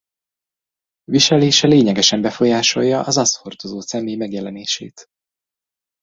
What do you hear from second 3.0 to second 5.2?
az azt hordozó személy megjelenését.